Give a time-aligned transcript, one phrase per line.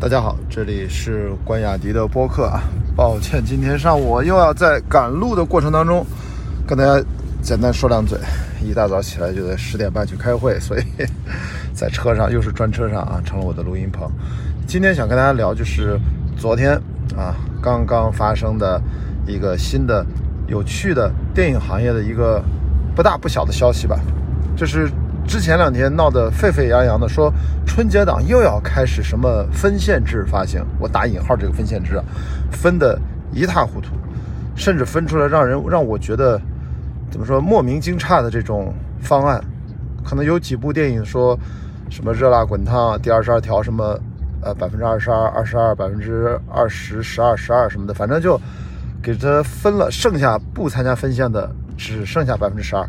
[0.00, 2.62] 大家好，这里是关雅迪的播客啊。
[2.94, 6.06] 抱歉，今天上午我又要在赶路的过程当中
[6.64, 7.04] 跟大家
[7.42, 8.16] 简单说两嘴。
[8.62, 10.82] 一大早起来就得十点半去开会，所以
[11.74, 14.08] 在车上又是专车上啊，成了我的录音棚。
[14.68, 15.98] 今天想跟大家聊，就是
[16.36, 16.80] 昨天
[17.16, 18.80] 啊刚刚发生的
[19.26, 20.06] 一个新的
[20.46, 22.40] 有趣的电影行业的一个
[22.94, 23.98] 不大不小的消息吧，
[24.56, 24.88] 就是
[25.28, 27.32] 之前两天闹得沸沸扬扬的，说
[27.66, 32.04] 春节档又要开始什么分线制发行，我打引号这个分线制啊，
[32.50, 32.98] 分的
[33.30, 33.90] 一塌糊涂，
[34.56, 36.40] 甚至分出来让人让我觉得。
[37.10, 38.70] 怎么说莫名惊诧的这种
[39.00, 39.42] 方案，
[40.04, 41.34] 可能有几部电影说
[41.88, 43.98] 什么热辣滚烫第二十二条什么
[44.42, 48.38] 呃百分之二十二二十二百分之二十十二十二什么的，反正就
[49.02, 52.86] 给他分了，剩下不参加分线的只剩下百分之十二。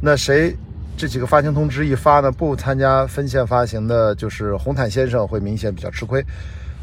[0.00, 0.56] 那谁
[0.96, 2.30] 这几个发行通知一发呢？
[2.30, 6.24] 不参加分线发行的，就是红毯先生会明显比较吃亏，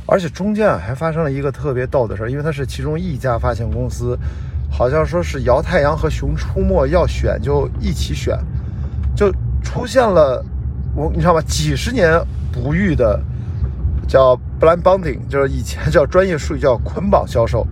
[0.05, 4.17] 而且中间啊还发生了一个特别逗的事儿，因为它是其中一家发行公司。
[4.73, 8.39] 好像说是摇太阳和熊出没要选就一起选，
[9.13, 9.30] 就
[9.61, 10.41] 出现了
[10.95, 11.41] 我你知道吧？
[11.41, 12.17] 几十年
[12.53, 13.21] 不遇的
[14.08, 17.67] 叫 blind bundling，就是以前叫专业术语叫捆绑销售。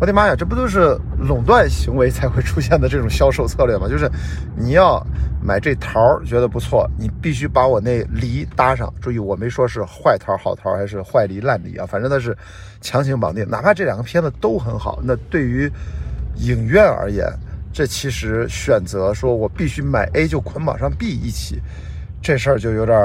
[0.00, 3.86] 我的妈呀，这不都是垄断行为才会出现的这种销售策略吗？
[3.86, 4.10] 就是
[4.56, 5.06] 你要
[5.46, 8.92] 买这桃儿觉得不错，你必须把我那梨搭上。
[9.00, 12.36] 注意，我没说是坏桃好桃还是坏梨烂梨啊，反正它是
[12.80, 13.48] 强行绑定。
[13.48, 15.70] 哪怕这两个片子都很好，那对于
[16.38, 17.24] 影院而言，
[17.72, 21.62] 这其实选择说我必须买 A 就捆绑上 B 一起，
[22.20, 22.98] 这事儿就有点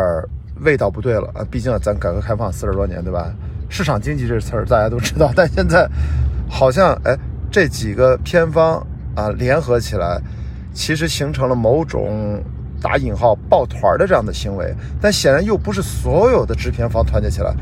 [0.62, 1.46] 味道不对了啊！
[1.52, 3.32] 毕竟咱改革开放四十多年，对吧？
[3.70, 5.88] 市场经济这词儿大家都知道，但现在
[6.50, 7.16] 好像哎，
[7.50, 10.20] 这几个偏方啊联合起来，
[10.74, 12.42] 其实形成了某种。
[12.84, 17.54] 打引号抱团的这样的行为，但显然又不是所有的制片方团结起来，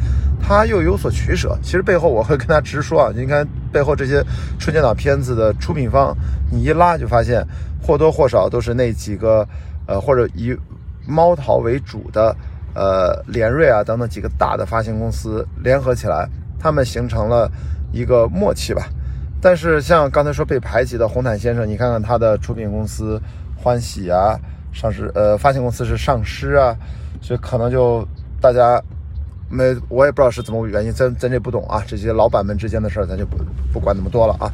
[0.41, 1.59] 他又有所取舍。
[1.61, 4.23] 其实背后我会跟他直说啊，你看背后这些
[4.57, 6.15] 春节档片子的出品方，
[6.49, 7.45] 你一拉就发现
[7.85, 9.45] 或多或少都是那几个
[9.87, 10.55] 呃或者以
[11.05, 12.33] 猫淘为主的
[12.73, 17.51] 呃联瑞啊等等几个大的发行公司联合起来，他们形成了
[17.91, 18.87] 一个默契吧。
[19.41, 23.21] 但是像刚才说被排挤的红毯先生，你看看他的出品公司
[23.55, 24.39] 欢喜啊。
[24.71, 26.77] 上市呃，发行公司是上市啊，
[27.21, 28.07] 所以可能就
[28.39, 28.79] 大家
[29.49, 33.37] 没我也不知道是怎么原因，咱咱这不懂啊，这些老板们之间的事儿咱就不
[33.73, 34.45] 不管那么多了啊。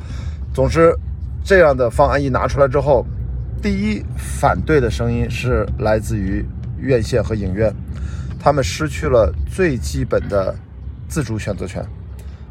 [0.54, 0.96] 总之，
[1.44, 3.06] 这样的方案一拿出来之后，
[3.62, 6.46] 第一反对的声音是来自于
[6.80, 7.76] 院线和影院，
[8.40, 10.56] 他们失去了最基本的
[11.10, 11.86] 自主选择权。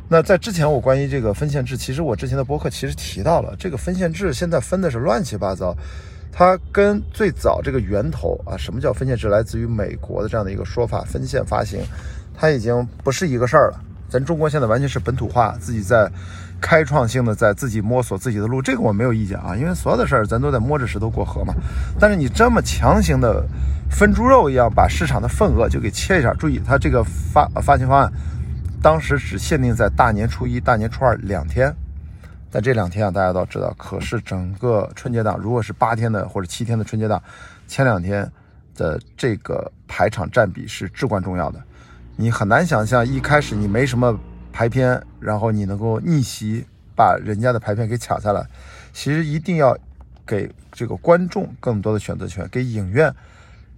[0.08, 5.74] 那在之前我关于这个分线制，其实我之前的博客其实提到了，这个分线制现在分的是乱七八糟。
[6.36, 11.78] 它跟最早这个源头啊，什么叫分线制，来自于美国的这样的一个说法，分线发行，
[12.36, 13.80] 它已经不是一个事儿了。
[14.08, 16.10] 咱中国现在完全是本土化，自己在
[16.60, 21.54] 开创性的在自己摸索自己的路，这个我没有意见啊，因为所有的事儿咱都在摸着石头过河嘛。
[22.00, 23.46] 但是你这么强行的
[23.88, 28.12] 分猪肉一样，把市场的份额就给切一下，注意它这个发发行方案，
[28.84, 31.74] 当时只限定在大年初一、大年初二两天。
[32.50, 37.20] 在这两天啊，大家都知道，可是整个春节档，如果是八天的或者七天的春节档，
[37.66, 38.30] 前两天
[38.76, 41.58] 的这个排场占比是至关重要的。
[42.16, 44.20] 你很难想象，一开始你没什么
[44.52, 48.46] 排片，然后你能够逆袭把人家的排片给抢下来。
[48.92, 49.74] 其实一定要
[50.26, 53.10] 给这个观众更多的选择权，给影院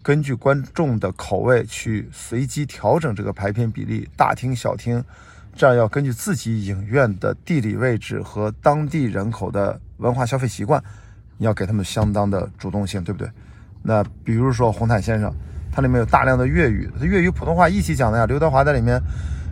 [0.07, 5.05] 根据观众的口味去随机调整这个排片比例，大厅小厅。
[5.53, 10.81] 这样要根据自己影院的地理位置和当地人口的文化消费习惯，
[11.39, 13.29] 你要给他们相当的主动性，对不对？
[13.83, 15.35] 那比如说红毯先生，
[15.73, 18.27] 它里面有大量的粤语，粤语普通话一起讲的呀。
[18.27, 19.03] 刘德华在里面，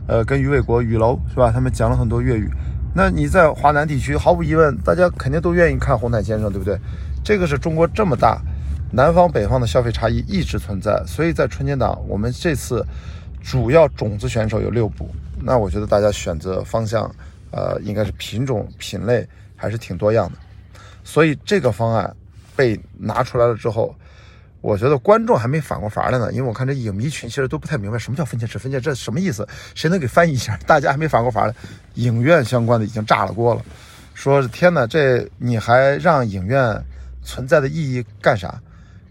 [0.06, 1.50] 呃，跟于伟国、雨楼是吧？
[1.50, 2.48] 他们讲了很多粤语。
[2.94, 6.78] 那你在华南地区，毫无疑问，大家肯定都愿意看红毯先生，对不对？
[7.24, 8.40] 这个是中国这么大，
[8.94, 12.86] 南方北方的消费差异一直存在，所以在春节档，我们这次
[13.42, 15.10] 主要种子选手有六部。
[15.42, 17.12] 那我觉得大家选择方向，
[17.50, 19.26] 呃，应该是品种品类
[19.56, 20.38] 还是挺多样的，
[21.02, 22.14] 所以这个方案
[22.54, 23.92] 被拿出来了之后，
[24.60, 29.44] 我觉得观众还没反过法来呢，因为我看这影迷群其实都不太明白什么叫分界制，分界这什么意思？
[29.74, 30.56] 谁能给翻译一下？
[30.68, 31.54] 大家还没反过法来，
[31.94, 33.62] 影院相关的已经炸了锅了，
[34.14, 36.80] 说天哪，这你还让影院
[37.24, 38.56] 存在的意义干啥？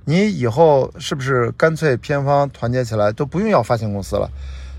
[0.05, 4.29] 你以后是不是干脆片方团结起来都不用要发行公司了？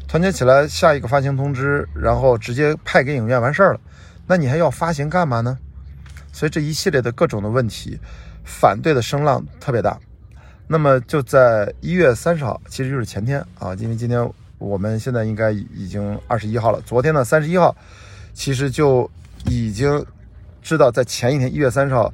[0.06, 3.80] 团结起来，下一个发行通知，然后直接派给影院完事儿了。
[4.26, 5.58] 那你还要发行干嘛呢？
[6.32, 7.98] 所以这一系列的各种的问题，
[8.44, 9.98] 反对的声浪特别大。
[10.66, 17.74] 那么就在一月三十号，其实就是前天啊，因为今天我们现在应该已经二十一号了，昨天呢三十一号，
[18.32, 19.10] 其实就
[19.46, 20.04] 已经
[20.62, 22.12] 知道在前一天一月三十号，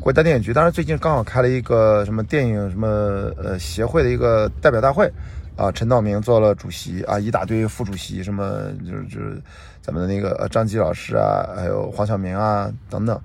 [0.00, 2.88] 国家电影局当然最近刚好开了一个什么电影什么
[3.36, 5.10] 呃协会的一个代表大会。
[5.56, 9.38] 啊，陈道明做了主席啊，一大堆副主席，什么就是就是
[9.82, 13.20] 咱们的那个呃张吉老师啊，还有黄晓明啊等等，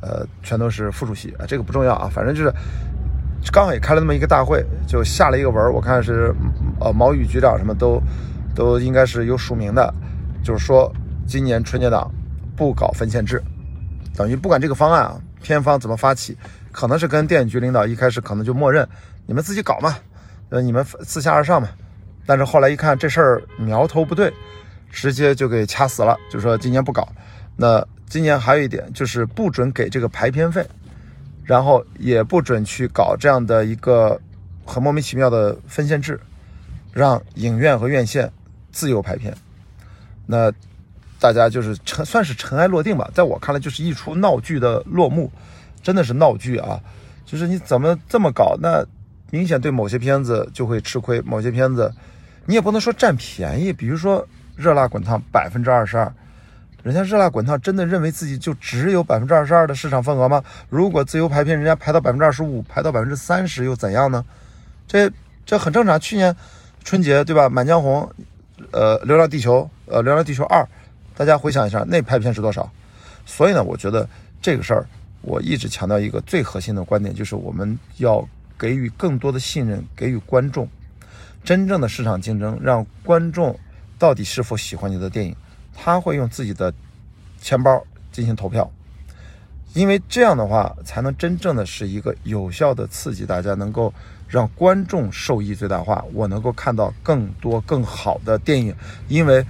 [0.00, 2.52] 呃，全都是副主席啊，这个不重要啊，反正就是
[3.50, 6.32] 刚好也开了那么一个大会，就下了一个文我看是
[6.78, 8.00] 呃毛宇局长什么都
[8.54, 9.92] 都应该是有署名的，
[10.44, 10.92] 就是说
[11.26, 12.08] 今年春节档
[12.54, 13.42] 不搞分线制，
[14.14, 16.36] 等于不管这个方案啊，片方怎么发起，
[16.72, 18.88] 可能是跟电影局领导一开始可能就默认
[19.26, 19.96] 你们自己搞嘛。
[20.50, 21.68] 呃，你们自下而上嘛，
[22.26, 24.32] 但是后来一看这事儿苗头不对，
[24.90, 27.08] 直接就给掐死了，就说今年不搞。
[27.56, 30.66] 那今年还有一点就是不准给这个排片费，
[31.44, 34.20] 然后也不准去搞这样的一个
[34.64, 36.18] 很莫名其妙的分线制，
[36.92, 38.32] 让影院和院线
[38.72, 39.32] 自由排片。
[40.26, 40.52] 那
[41.20, 45.30] 大家就是尘算是尘埃落定吧，在我看来就是一出闹剧的落幕，
[45.82, 46.80] 真的是闹剧啊！
[47.24, 48.84] 就是你怎么这么搞那？
[49.32, 51.94] 明显对某些片子就会吃亏，某些片子
[52.46, 53.72] 你也不能说占便宜。
[53.72, 54.20] 比如说
[54.56, 56.12] 《热辣滚烫》百分之二十二，
[56.82, 60.42] 人家《热辣滚烫》真的认为自己就只有百分之二十二的市场份额吗？
[60.68, 64.24] 如果自由排片，人家排到百分之二十五，排到百分之三十又怎样呢？
[64.88, 65.08] 这
[65.46, 66.00] 这很正常。
[66.00, 66.34] 去年
[66.82, 68.10] 春节对吧，《满江红》
[68.72, 70.60] 呃，《流浪地球》呃，《流浪地球二》，
[71.20, 72.72] 大家回想一下，那拍片是多少？
[73.26, 74.08] 所以呢，我觉得
[74.40, 74.86] 这个事儿，
[75.20, 78.26] 我一直强调一个最核心的观点，就是我们要。
[78.58, 80.68] 给予更多的信任，给予观众
[81.42, 83.58] 真正的市场竞争，让观众
[83.98, 85.34] 到底是否喜欢你的电影，
[85.74, 86.70] 他会用自己的
[87.40, 87.82] 钱包
[88.12, 88.70] 进行投票，
[89.72, 93.90] 因为这样的话才能真正的是一个有效的刺激大家，能够
[94.28, 96.04] 让观众受益最大化。
[96.12, 98.74] 我能够看到更多更好的电影，
[99.08, 99.42] 因为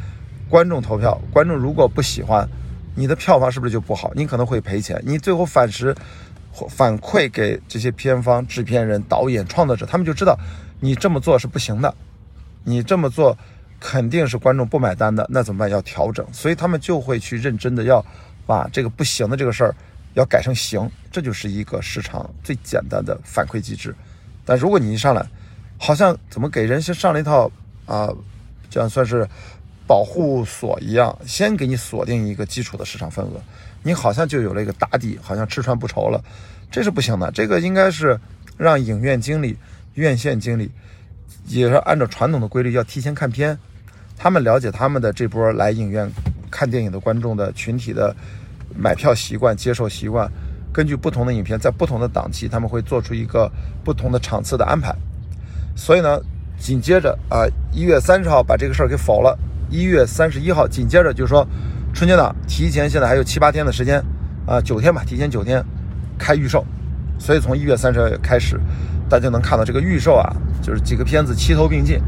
[0.50, 2.46] 观众投票，观众如果不喜欢，
[2.94, 4.12] 你的票房是不是就不好？
[4.14, 5.96] 你可能会赔钱，你最后反时。
[6.68, 10.36] 反馈给这些片方、制片人、导演、创作者，他们就知道
[10.80, 11.94] 你这么做是不行的，
[12.64, 13.38] 你这么做
[13.78, 15.70] 肯定是观众不买单的，那怎么办？
[15.70, 18.04] 要调整，所以他们就会去认真的要
[18.46, 19.74] 把这个不行的这个事儿
[20.14, 23.94] 要改成行，这就是一个市场最简单的反馈机制。
[24.44, 25.24] 但如果你一上来，
[25.78, 27.50] 好像怎么给人先上了一套
[27.86, 28.12] 啊，
[28.68, 29.26] 这样算是
[29.90, 33.42] 保护锁一样，先给你锁定一个基础的市场份额。
[33.82, 36.22] 你好像就有了一个打底，好像吃穿不愁了，
[36.70, 37.28] 这是不行的。
[37.32, 38.16] 这个应该是
[38.56, 39.56] 让影院经理、
[39.94, 40.70] 院线经理，
[41.48, 43.58] 也是按照传统的规律要提前看片，
[44.16, 46.08] 他们了解他们的这波来影院
[46.52, 48.14] 看电影的观众的群体的
[48.72, 50.30] 买票习惯、接受习惯，
[50.72, 53.50] 根据不同的影片在不同的档期，他们会做出一个
[53.82, 54.94] 不同的场次的安排。
[55.74, 56.20] 所以呢，
[56.60, 57.42] 紧接着啊，
[57.72, 59.36] 一月三十号把这个事儿给否了，
[59.70, 61.46] 一月三十一号紧接着就是说。
[61.92, 64.00] 春节档提前现在还有七八天的时间，
[64.46, 65.60] 啊，九天吧，提前九天
[66.16, 66.64] 开预售，
[67.18, 68.60] 所以从一月三十号开始，
[69.08, 70.32] 大家能看到这个预售啊，
[70.62, 72.00] 就是几个片子齐头并进，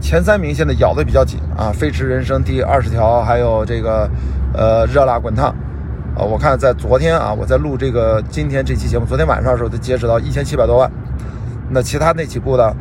[0.00, 4.10] 前三名现在咬得比较紧啊，《飞驰人生》第二十条，还有这个
[4.52, 5.54] 呃《热辣滚烫》，
[6.20, 10.90] 啊，我看在昨天啊，我在录这个今天这期节目，昨天晚上的时候就截止到一千七百多万，
[11.70, 12.74] 那其他那几部呢，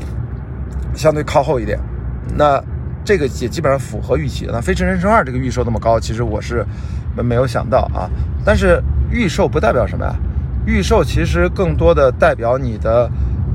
[0.95, 1.79] 相对靠后一点，
[2.35, 2.59] 那。
[3.09, 4.47] 这个也基本上符合预期。
[4.51, 6.63] 那《飞驰人生二》这个预售那么高，其实我是
[7.15, 8.07] 没有想到啊。
[8.45, 8.79] 但是
[9.09, 10.13] 预售不代表什么呀？
[10.63, 13.09] 预售其实更多的代表你的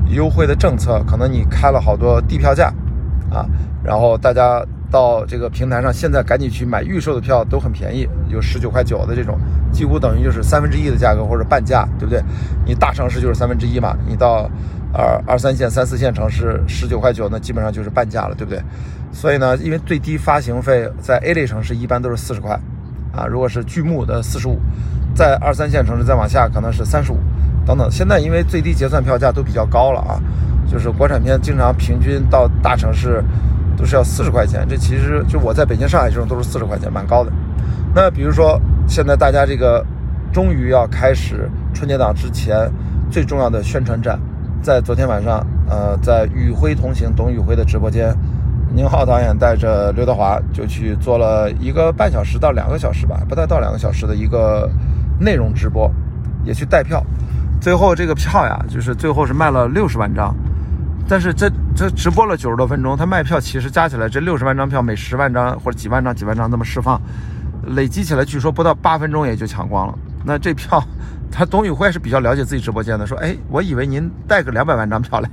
[0.09, 2.65] 优惠的政策，可能你开了好多低票价
[3.31, 3.45] 啊，
[3.81, 9.39] 然后大家到这个平台上，现在赶紧去买预售的票都很便宜，有十九块九的这种，
[9.71, 12.21] 几乎等于就是三分之一的价格或者半价，对不对？
[12.65, 14.51] 你大城市就是三分之一嘛，你到
[14.95, 18.61] 二二三线、三四线城市十九块九，那基本上就是半价了，对不对？
[19.11, 22.59] 所以呢，因为最低发行费在 A 类城市一般都是四十块，
[23.13, 24.59] 啊，如果是剧目的四十五，
[25.13, 27.17] 在二三线城市再往下可能是三十五，
[27.65, 27.89] 等等。
[27.91, 30.19] 现在因为最低结算票价都比较高了啊，
[30.69, 33.23] 就是国产片经常平均到大城市
[33.77, 37.31] 都是要四十块钱，这其实就我在北京、上海这种都是四十块钱，蛮高的。
[37.93, 39.85] 那比如说现在大家这个
[40.33, 42.69] 终于要开始春节档之前
[43.09, 44.19] 最重要的宣传战，
[44.65, 48.11] 在昨天晚上，呃，在宇辉同行董宇辉的直播间。
[48.73, 54.67] 宁浩导演带着刘德华就去做了一个半小时到两个小时吧，不太到两个小时的一个
[55.19, 55.89] 内容直播，
[56.43, 56.99] 也去带票。
[57.61, 60.35] 最后这个票呀，就是最后是卖了六十万张。
[61.07, 66.99] 但是这这直播了九十多分钟，他卖票其实加起来这六十万张票，每十万张或者几万张几万张这么释放，
[67.67, 69.93] 累积起来据说不到八分钟也就抢光了。
[70.25, 70.83] 那这票
[71.31, 75.29] 他董宇辉是比较了解自己直播间的，说，哎，我以为您带个两百万张票来，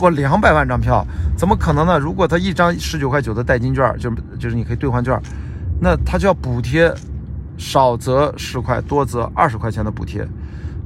[0.00, 1.98] 我两百万张票，怎么可能呢？
[1.98, 5.20] 如果他一张十九块九的代金券，就就是你可以兑换券，
[5.80, 6.92] 那他就要补贴，
[7.58, 10.26] 少则十块，多则二十块钱的补贴，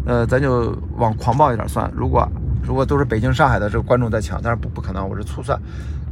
[0.05, 2.29] 呃，咱就往狂暴一点算，如果
[2.63, 5.57] 如果都是北京、上海的这个观众在抢，但是不不可能，我是粗算。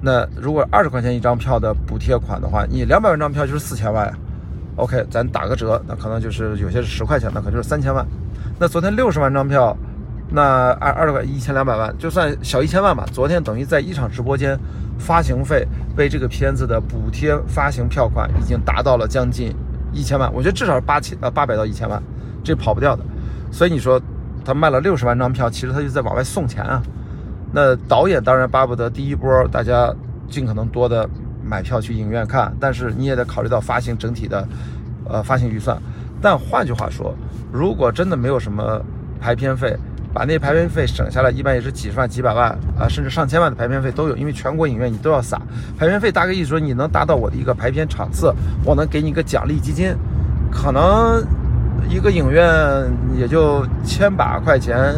[0.00, 4.12] 那如果二十块钱一张票的补贴款的话，你两百万张票就是四千万。
[4.78, 8.06] OK，咱打个折，那可能就是有些是十块钱，那可能就是三千万。
[8.61, 9.76] 那昨天六十万张票，
[10.30, 13.04] 那二二十块一千两百万，就算小一千万吧。
[13.12, 14.56] 昨天等于在一场直播间，
[14.97, 15.66] 发行费
[15.97, 19.52] 为这个片子的补贴发行票款已经达到了将近
[19.92, 22.00] 一千万，我觉得至少是八千呃八百到一千万，
[22.44, 23.02] 这跑不掉的。
[23.50, 24.00] 所以你说
[24.44, 26.80] 他卖了六十万张票，其实他就在往外送钱啊。
[27.52, 29.92] 那导演当然巴不得第一波大家
[30.30, 31.08] 尽可能多的。
[31.49, 34.47] 买票去影院看，但是你也得考虑到发行整体的，
[35.09, 35.76] 呃，发行预算。
[36.21, 37.14] 但换句话说，
[37.50, 38.81] 如果真的没有什么
[39.21, 39.76] 排片费，
[40.12, 44.17] 把那排片费省下来，一般也是几十万、几百万啊，甚至上千万的排片费都有。
[44.17, 45.40] 因为全国影院你都要撒
[45.78, 49.95] 排片费，大概意思说你能达到我的一个排片场次，我能给你一个奖励基金，
[50.50, 51.25] 可能
[51.88, 52.45] 一个影院
[53.17, 54.95] 也就千把块钱，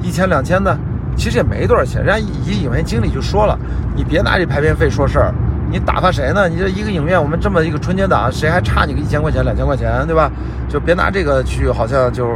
[0.00, 0.78] 一千两千的，
[1.16, 2.04] 其实也没多少钱。
[2.04, 3.58] 人家一影院经理就说了，
[3.96, 5.34] 你别拿这排片费说事儿。
[5.72, 6.46] 你打发谁呢？
[6.50, 10.30] 你这一个影院，我们这么一个春节档，谁还差你个一千块钱、两千块钱，对吧？
[10.68, 12.28] 就别拿这个去，好像就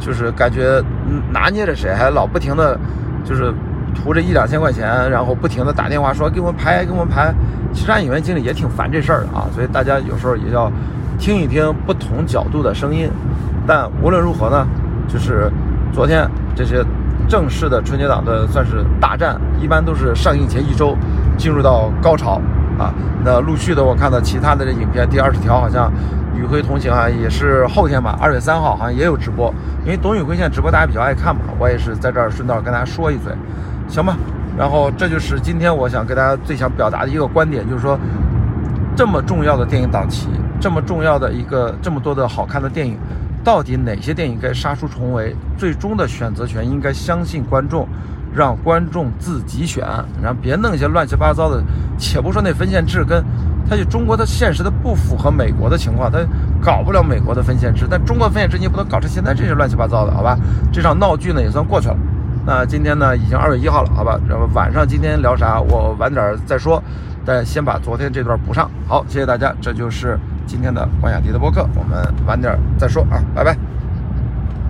[0.00, 0.82] 就是感觉
[1.30, 2.76] 拿捏着谁，还老不停的，
[3.24, 3.54] 就是
[3.94, 7.32] 图这一两千块钱，然后不停的打电话说给我们排，给我们排。
[7.72, 10.68] 其实影院经理也挺烦这事儿的啊，所以大家有时候也要
[11.16, 13.08] 听一听不同角度的声音。
[13.68, 14.66] 但无论如何呢，
[15.06, 15.48] 就是
[15.92, 16.84] 昨天这些
[17.28, 20.96] 正式的春节档的算是大战，一般都是上映前一周
[21.38, 22.42] 进入到高潮。
[22.80, 25.92] 啊，那陆续的我看到其他的这影片，第二十条好像
[26.38, 29.52] 《与辉同行》啊，也是后天吧，二月三号好像也有直播。
[29.84, 33.34] 因为董宇辉现在直播大家比较爱看嘛，我也是在这儿顺道跟大家说一嘴，
[33.86, 34.16] 行吧？
[34.56, 37.98] 然后这就是今天我想跟大家最想表达的一个观点，就是说
[38.96, 42.96] 这么重要的电影档期，这么重要的一个这么多的好看的电影，
[43.44, 45.36] 到底哪些电影该杀出重围？
[45.58, 47.86] 最终的选择权应该相信观众。
[48.34, 49.84] 让观众自己选，
[50.22, 51.62] 然后别弄一些乱七八糟的。
[51.98, 53.24] 且不说那分线制跟，
[53.68, 56.18] 它就中国的现实的不符合美国的情况，它
[56.62, 57.86] 搞不了美国的分线制。
[57.90, 60.38] 但中国分线制你不能搞成现在这些乱七八糟的，好吧？
[60.72, 61.96] 这场闹剧呢也算过去了。
[62.46, 64.18] 那今天呢已经二月一号了，好吧？
[64.28, 65.60] 然后晚上今天聊啥？
[65.60, 66.82] 我晚点再说。
[67.22, 68.68] 但先把昨天这段补上。
[68.88, 71.68] 好，谢谢大家，这就是今天的关雅迪的播客。
[71.76, 73.79] 我们晚点再说啊，拜拜。